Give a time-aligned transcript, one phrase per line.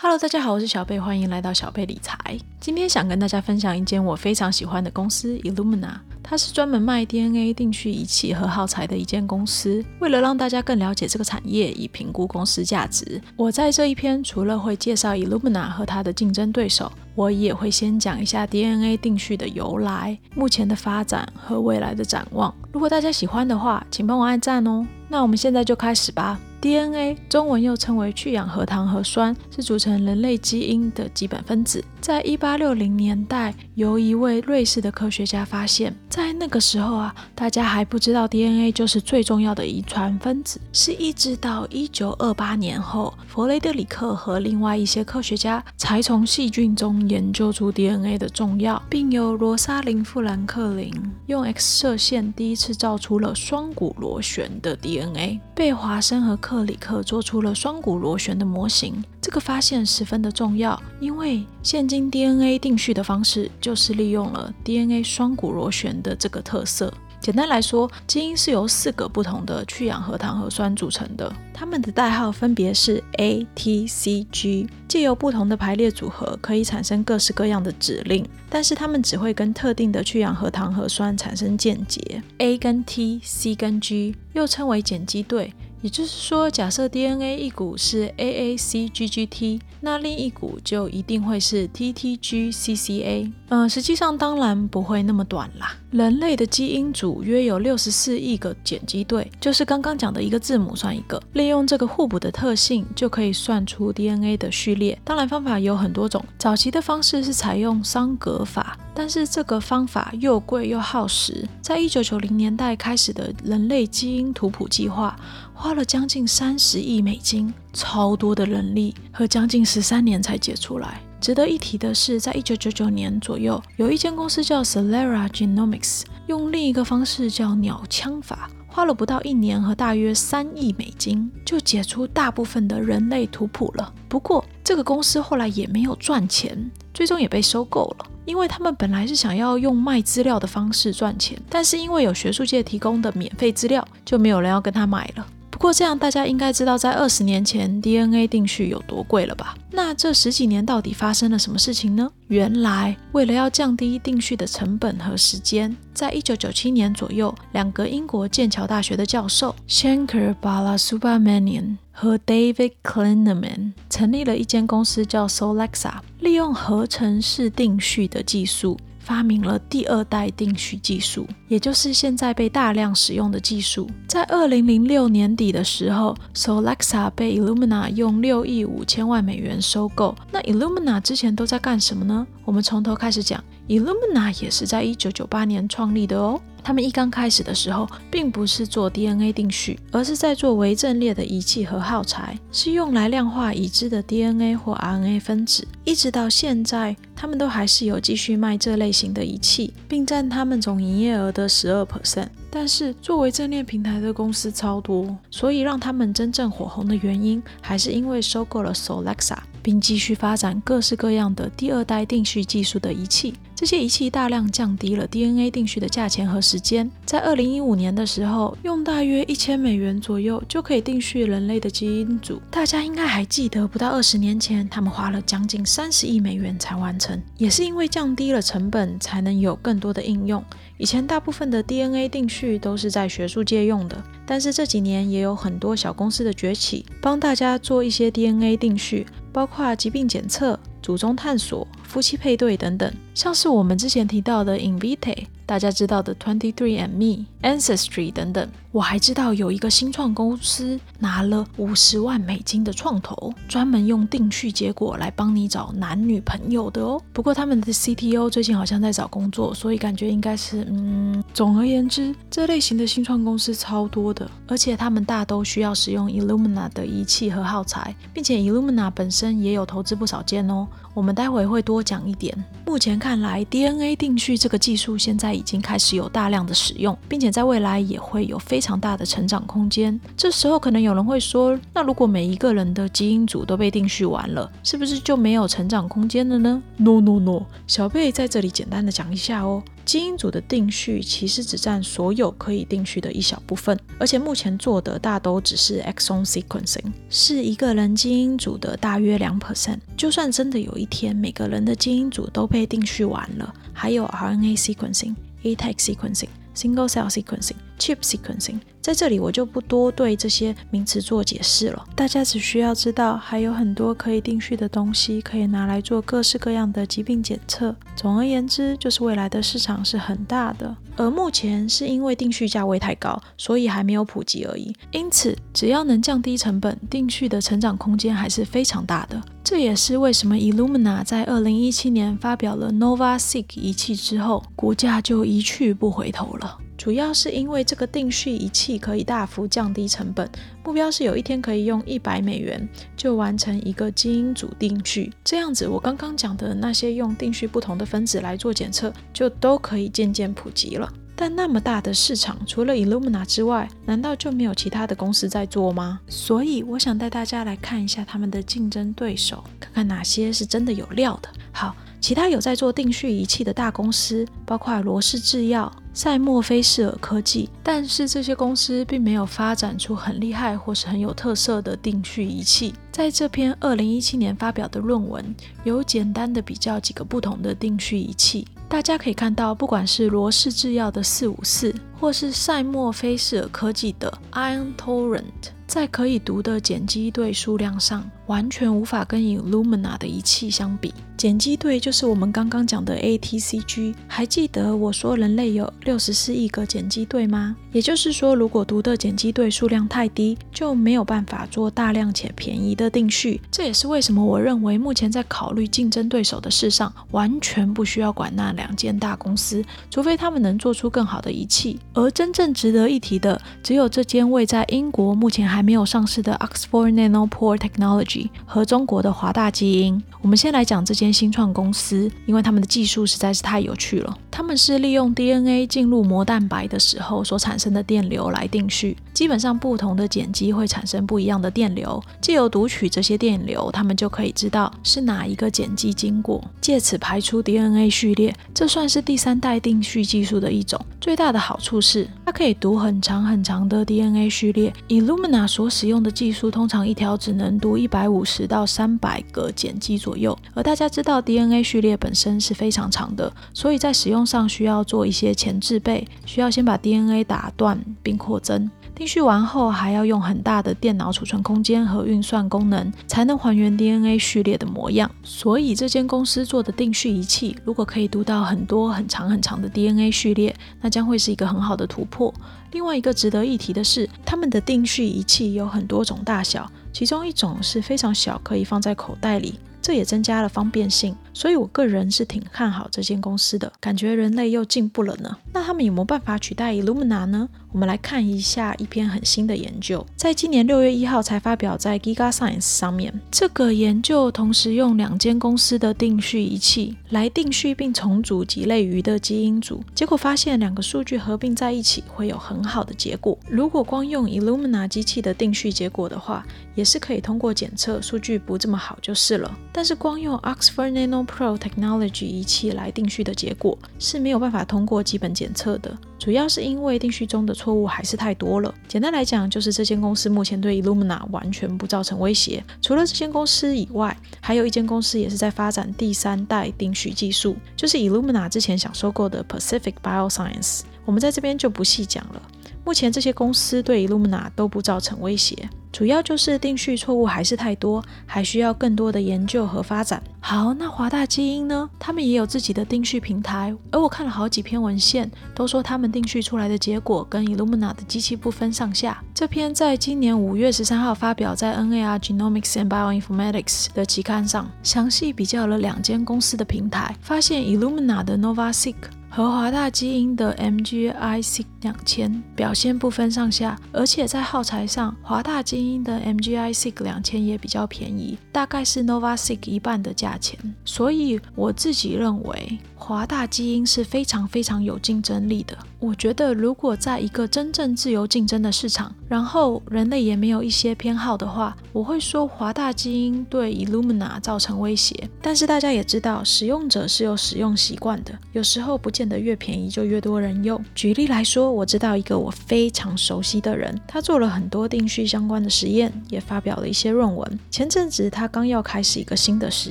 [0.00, 2.16] Hello，大家好，我是小贝，欢迎来到小贝理财。
[2.60, 5.90] 今天想跟大家分享一间我非常喜欢的公司 Illumina，
[6.22, 9.84] 它是专门卖 DNA 定序仪器和耗材的一间公司。
[9.98, 22.54] 为了让大家更了解这个产业，以评估公司价值，我在这一篇除了会介绍 Illumina 和它的竞争对手，我也会先讲一下 DNA 定序的由来、目前的发展和未来的展望。
[22.72, 24.86] 如果大家喜欢的话，请帮我按赞哦。
[25.08, 26.38] 那我们现在就开始吧。
[26.60, 31.84] DNA 中文又称为去氧核糖核酸，是组成人类基因的基本分子。
[32.00, 50.92] 在一八六零年代，由一位瑞士的科学家发现，在那个时候啊，大家还不知道 DNA 就是最重要的遗传分子，是一直到一九二八年后，弗雷德里克和另外一些科学家才从细菌中研究出 DNA 的重要，并由罗莎琳·富兰克林
[51.26, 55.40] 用 X 射线第一次造出了双股螺旋的 DNA。
[55.54, 59.04] 被华生和克里克做出了双股螺旋的模型。
[59.20, 66.90] 这个发现十分的重要，因为现今 DNA 定序的方式就是利用了 DNA 双股螺旋的这个特色。
[67.20, 74.66] 简单来说，基因是由四个不同的去氧核糖核酸组成的，它们的代号分别是 A、T、C、G。
[74.86, 82.22] 借由不同的排列组合，可以产生各式各样的指令，但是它们只会跟特定的去氧核糖核酸产生键结。
[82.38, 85.52] A 跟 T、C 跟 G 又称为碱基对。
[85.80, 93.32] 也就是说，假设 DNA 一股是 AACGGT，那另一股就一定会是 TTGCCA。
[93.48, 95.76] 嗯，实际上当然不会那么短啦。
[95.90, 101.22] 人类的基因组约有六十四亿个碱基对，就是刚刚讲的一个字母算一个。
[101.32, 104.98] 利用这个互补的特性，就可以算出 DNA 的序列。
[105.02, 111.48] 当然方法有很多种，早期的方式是采用桑格法，但是这个方法又贵又耗时。
[111.62, 115.18] 在一九九零年代开始的人类基因图谱计划。
[115.60, 121.00] 花了将近三十亿美金，超多的人力和将近十三年才解出来。
[121.20, 133.92] 值得一提的是，在一九九九年左右，有一间公司叫 Celera Genomics，用另一个方式叫鸟枪法，花了不到一年和大约三亿美金，就解出大部分的人类图谱了。
[134.08, 145.26] 不过，这个公司后来也没有赚钱，最终也被收购了，因为他们本来是想要用卖资料的方式赚钱，但是因为有学术界提供的免费资料，就没有人要跟他买了。
[145.58, 149.56] 不过这样，大家应该知道，在二十年前 DNA 定序有多贵了吧？
[149.72, 152.08] 那这十几年到底发生了什么事情呢？
[152.28, 168.78] 原来，为了要降低定序的成本和时间，在一九九七年左右，两个英国剑桥大学的教授 Shankar Balasubramanian 和 David k l i n e m a n 成立了一间公司，叫 Solexa，利用合成式定序的技术。
[169.08, 173.88] 发明了第二代定序技术，也就是现在被大量使用的技术。
[174.06, 180.14] 在二零零六年底的时候，Solexa 被 Illumina 用六亿五千万美元收购。
[180.30, 182.26] 那 Illumina 之前都在干什么呢？
[182.44, 183.42] 我们从头开始讲。
[183.66, 186.38] Illumina 也是在一九九八年创立的哦。
[186.68, 195.66] 他们一刚开始的时候，并不是做 DNA 定序，而是在做微阵列的仪器和耗材，是用来量化已知的 DNA 或 RNA 分子。
[195.84, 202.28] 一直到现在，他们都还是有继续卖这类型的仪器，并占他们总营业额的十二 percent。
[202.50, 213.34] 但是，作为正列平台的公司超多，所以让他们真正火红的原因，还是因为收购了 Solexa，并继续发展各式各样的第二代定序技术的仪器。
[213.54, 216.90] 这些仪器大量降低了 DNA 定序的价钱和时间。
[217.04, 222.40] 在二零一五年的时候，用大约一千美元左右就可以定序人类的基因组。
[222.50, 227.20] 大家应该还记得，不到二十年前，他们花了将近三十亿美元才完成。
[227.36, 230.42] 也是因为降低了成本，才能有更多的应用。
[230.78, 239.04] 以前大部分的 DNA 定序都是在学术界用的，但是这几年也有很多小公司的崛起，帮大家做一些 DNA 定序，
[239.38, 241.64] 包括疾病检测、祖宗探索。
[241.84, 248.46] 夫妻配对等等，像是我们之前提到的 Invite 大家知道的 Twenty Three and Me、Ancestry 等等。
[248.70, 257.00] 我还知道有一个新创公司拿了五十万美金的创投，专门用定序结果来帮你找男女朋友的哦。
[257.14, 261.24] 不过他们的 CTO 最近好像在找工作，所以感觉应该是嗯。
[261.32, 270.68] 总而言之，这类型的新创公司超多的，而且他们大都需要使用 Illumina 的仪器和耗材，并且 Illumina 本身也有投资不少间哦。
[270.92, 272.36] 我们待会会多讲一点。
[272.66, 279.98] 目前看来，DNA 定序这个技术现在已经开始有大量的使用，并且在未来也会有非常大的成长空间。
[280.16, 289.62] 这时候可能有人会说，那如果每一个人的基因组都被定序完了，是不是就没有成长空间了呢？No No No，小贝在这里简单的讲一下哦。
[289.84, 299.78] 基因组的定序其实只占所有可以定序的一小部分，而且目前做的大都只是 exon sequencing，是一个人基因组的大约两 percent。
[299.96, 305.14] 就算真的有一天每个人的基因组都被定序完了，还有 RNA sequencing、
[305.44, 308.60] ATAC sequencing、single cell sequencing, chip sequencing。
[308.88, 317.76] 在这里我就不多对这些名词做解释了，大家只需要知道还有很多可以定序的东西，可以拿来做各式各样的疾病检测。
[317.94, 324.74] 总而言之，就是未来的市场是很大的，而目前是因为定序价位太高，所以还没有普及而已。
[324.92, 329.20] 因此，只要能降低成本，定序的成长空间还是非常大的。
[329.44, 336.56] 这也是为什么 Illumina 在二零一七年发表了 NovaSeq 仪器之后，股价就一去不回头了。
[336.78, 340.30] 主要是因为这个定序仪器可以大幅降低成本，
[340.64, 342.66] 目标是有一天可以用一百美元
[342.96, 345.12] 就完成一个基因组定序。
[345.24, 350.90] 这样子，我刚刚讲的那些用定序不同的分子来做检测，就都可以渐渐普及了。
[351.16, 355.98] 但那么大的市场，除了 Illumina 之外，难道就没有其他的公司在做吗？
[356.06, 361.28] 所以我想带大家来看一下他们的竞争对手，看看哪些是真的有料的。
[361.50, 365.70] 好，其他有在做定序仪器的大公司，包括罗氏制药。
[365.94, 372.72] 赛默菲士尔科技，但是这些公司并没有发展出很厉害或是很有特色的定序仪器。
[372.92, 375.34] 在这篇二零一七年发表的论文，
[375.64, 378.46] 有简单的比较几个不同的定序仪器。
[378.68, 385.22] 大家可以看到，不管是罗氏制药的四五四，或是赛默菲士尔科技的 Ion Torrent，
[385.66, 390.94] 在可以读的碱基对数量上，完全无法跟 Illumina 的仪器相比。
[391.16, 397.56] 碱基对就是我们刚刚讲的 ATCG，还记得我说人类有六十四亿个碱基对吗？
[397.72, 403.40] 也就是说，如果读的碱基对数量太低，就没有办法做大量且便宜的定序。
[403.50, 409.60] 这也是为什么我认为目前在考虑竞争对手的事上，完全不需要管那两间大公司，
[409.90, 411.80] 除非他们能做出更好的仪器。
[411.98, 420.00] 而真正值得一提的，只有这间位在英国、目前还没有上市的 Oxford Nanopore Technology 和中国的华大基因。
[420.22, 424.16] 我们先来讲这间新创公司，因为他们的技术实在是太有趣了。
[424.38, 428.96] 他们是利用 DNA 进入膜蛋白的时候所产生的电流来定序。
[429.12, 438.32] 基本上，不同的碱基会产生不一样的电流，借由读取这些电流，他们就可以知道是哪一个碱基经过，借此排出 DNA 序列。
[438.54, 440.80] 这算是第三代定序技术的一种。
[441.00, 444.72] 最大的好处是，它可以读很长很长的 DNA 序列。
[444.86, 449.98] Illumina 所使用的技术，通常一条只能读一百五十到三百个碱基。
[449.98, 458.70] 左右，而大家知道 DNA 序列本身是非常长的，所以在使用上需要做一些前置备，需要先把 DNA 打断并扩增。
[458.94, 465.08] 定序完后，还要用很大的电脑储存空间和运算功能，才能还原 DNA 序列的模样。
[465.22, 472.34] 所以这间公司做的定序仪器，如果可以读到很多很长很长的 DNA 序列，那将会是一个很好的突破。
[472.72, 479.60] 另外一个值得一提的是，他们的定序仪器有很多种大小，其中一种是非常小，可以放在口袋里。
[479.88, 485.34] 这也增加了方便性，所以我个人是挺看好这间公司的，感觉人类又进步了呢。
[485.54, 487.48] 那他们有没有办法取代 Illumina 呢？
[487.72, 493.12] 我们来看一下一篇很新的研究，在今年六月一号才发表在 Giga Science 上面。
[493.30, 503.38] 这个研究同时用两间公司的定序仪器来定序并重组几类鱼的基因组，结果发现两个数据合并在一起会有很好的结果。
[503.48, 509.58] 如果光用 Illumina 机器的定序结果的话，也是可以通过检测，数据不这么好就是了。
[509.72, 515.96] 但是光用 Oxford Nanopore Technology 仪器来定序的结果是没有办法通过基本检测的。
[516.18, 518.74] 主要是因为定序中的错误还是太多了。
[518.88, 522.62] 简单来讲，就是这间公司目前对 Illumina 完全不造成威胁。
[522.82, 530.80] 除了这间公司以外，还有一间公司也是在发展第三代定序技术，就是 Illumina 之前想收购的 Pacific Bioscience。
[531.04, 532.42] 我们在这边就不细讲了。
[532.88, 540.22] 目前这些公司对 Illumina 都不造成威胁，主要就是定序错误还是太多，还需要更多的研究和发展。
[540.40, 541.90] 好，那华大基因呢？
[541.98, 549.22] 他们也有自己的定序平台，而我看了好几篇文献，都说他们定序出来的结果跟 Illumina 的机器不分上下。
[549.34, 558.94] 这篇在今年五月十三号发表在 NAR Genomics and Bioinformatics 的期刊上，详细比较了两间公司的平台，发现 Illumina 的 NovaSeq。
[559.38, 570.58] 和华大基因的 MGIC 两千表现不分上下，而且在耗材上，华大基因的 MGIC 两千也比较便宜，大概是 NovaSeq 一半的价钱。
[570.84, 575.78] 所以我自己认为，华大基因是非常非常有竞争力的。
[576.00, 585.28] 我觉得，如果在一个真正自由竞争的市场，然后人类也没有一些偏好的话，我会说华大基因对 Illumina 造成威胁。
[585.40, 590.84] 但是大家也知道，使用者是有使用习惯的，有时候不见得越便宜就越多人用。
[590.94, 597.58] 举例来说，我知道一个我非常熟悉的人，他做了很多定序相关的实验，也发表了一些论文。
[597.70, 599.90] 前阵子他刚要开始一个新的实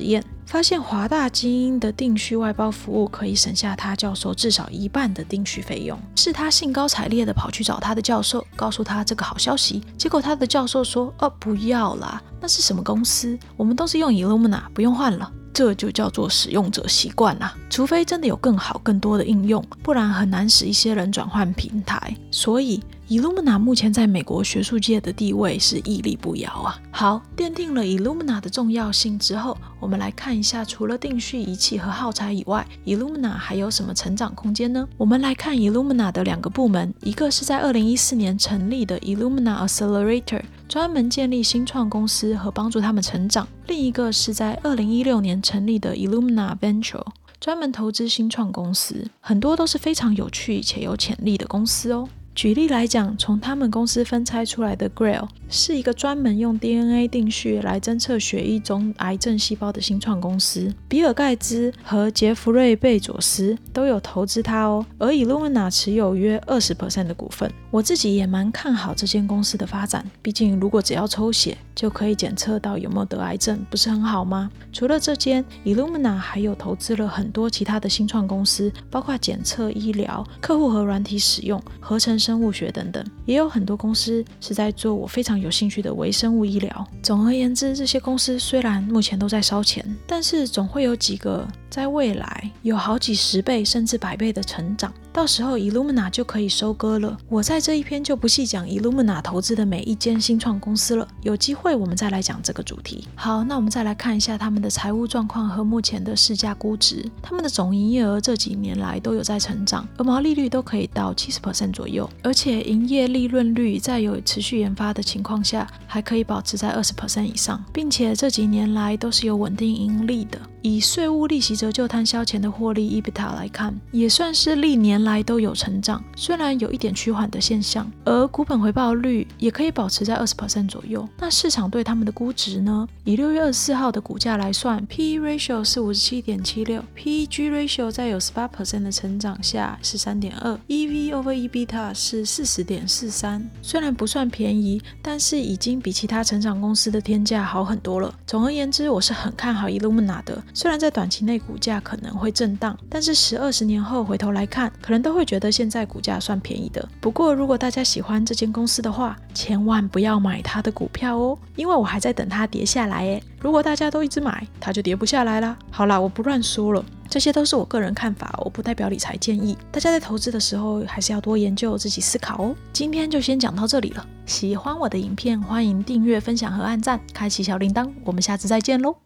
[0.00, 0.22] 验。
[0.48, 9.82] 发现华大基因的定序外包服务可以省下他教授至少一半的定序费用，是他兴高采烈的跑去找他的教授，告诉他这个好消息。
[9.98, 13.38] 结果他的教授说：“哦，不要啦，那是什么公司？
[13.58, 17.54] 我们都是用 Illumina，不用换了。”这就叫做使用者习惯啦。
[17.68, 22.16] 除非真的有更好、更多的应用，不然很难使一些人转换平台。
[22.30, 22.82] 所以。
[23.08, 26.78] Illumina 目前在美国学术界的地位是屹立不摇啊。
[26.90, 34.86] 好，奠定了 Illumina 的重要性之后，我们来看一下，除了定序仪器和耗材以外，Illumina 还有什么成长空间呢？
[34.98, 47.06] 我们来看 Illumina 的两个部门，一个是在2014年成立的 Illumina Accelerator，专门建立新创公司和帮助他们成长；另一个是在2016年成立的 Illumina Venture，
[47.40, 52.06] 专门投资新创公司，很多都是非常有趣且有潜力的公司哦。
[52.38, 60.70] 举例来讲，从他们公司分拆出来的 Grail 是一个专门用 DNA 定序来侦测血液中癌症细胞的新创公司。
[60.86, 67.50] 比尔盖茨和杰弗瑞贝佐斯都有投资它哦，而 Illumina 持有约二十 percent 的股份。
[67.70, 74.50] 我自己也蛮看好这间公司的发展，毕竟如果只要抽血就可以检测到有没有得癌症，不是很好吗？
[74.70, 82.18] 除了这间，Illumina 还有投资了很多其他的新创公司，包括检测、医疗、客户和软体使用、合成。
[82.18, 86.86] 生物学等等，也有很多公司是在做我非常有兴趣的微生物医疗。
[87.02, 91.46] 总而言之，这些公司虽然目前都在烧钱，但是总会有几个。
[91.70, 97.18] 在未来有好几十倍甚至百倍的成长，到时候 Illumina 就可以收割了。
[97.28, 103.08] 我在这一篇就不细讲 Illumina 投资的每一间新创公司了，有机会我们再来讲这个主题。
[103.16, 107.04] 好，那我们再来看一下他们的财务状况和目前的市价估值。
[107.20, 120.38] 他们的总营业额这几年来都有在成长，而毛利率都可以到七十 percent 左右，而且营业利润率在有持续研发的情况下，还可以保持在二十 percent 以上，并且这几年来都是有稳定盈利的。
[120.62, 127.90] 以税务利息折旧摊销前的获利 EBITDA 来看，也算是历年来都有成长，虽然有一点趋缓的现象。
[128.04, 131.08] 而股本回报率也可以保持在二十 percent 左右。
[131.18, 132.88] 那市场对他们的估值呢？
[133.04, 143.48] 以六月二十四号的股价来算，P/E ratio 是五十七点七六，P/G ratio 在有十八 percent 的成长下是三点二，EV over EBITDA 是四十点四三。
[143.62, 148.12] 虽然不算便宜，但是已经比其他成长公司的天价好很多了。
[148.26, 150.42] 总而言之，我是很看好 Illumina 的。
[150.52, 156.86] 虽然在短期内股价可能会震荡，但是十二十年后回头来看，可能都会觉得现在股价算便宜的。
[157.00, 163.22] 不过如果大家喜欢这间公司的话，千万不要买它的股票哦，因为我还在等它跌下来诶。
[163.40, 165.56] 如果大家都一直买，它就跌不下来啦。
[165.70, 169.56] 好啦，我不乱说了，这些都是我个人看法，我不代表理财建议。
[169.70, 172.54] 大家在投资的时候还是要多研究，自己思考哦。
[172.72, 174.04] 今天就先讲到这里了。
[174.26, 177.88] 喜欢我的影片，欢迎订阅、分享和按赞，开启小铃铛。
[178.04, 178.96] 我们下次再见喽。